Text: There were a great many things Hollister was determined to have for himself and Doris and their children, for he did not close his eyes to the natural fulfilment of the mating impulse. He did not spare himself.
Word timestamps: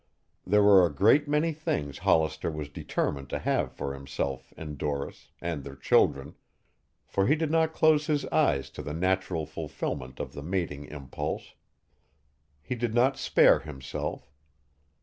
There 0.47 0.63
were 0.63 0.83
a 0.83 0.91
great 0.91 1.27
many 1.27 1.53
things 1.53 1.99
Hollister 1.99 2.49
was 2.49 2.69
determined 2.69 3.29
to 3.29 3.37
have 3.37 3.71
for 3.71 3.93
himself 3.93 4.51
and 4.57 4.75
Doris 4.75 5.29
and 5.39 5.63
their 5.63 5.75
children, 5.75 6.33
for 7.05 7.27
he 7.27 7.35
did 7.35 7.51
not 7.51 7.71
close 7.71 8.07
his 8.07 8.25
eyes 8.31 8.71
to 8.71 8.81
the 8.81 8.95
natural 8.95 9.45
fulfilment 9.45 10.19
of 10.19 10.33
the 10.33 10.41
mating 10.41 10.85
impulse. 10.85 11.53
He 12.63 12.73
did 12.73 12.95
not 12.95 13.15
spare 13.15 13.59
himself. 13.59 14.31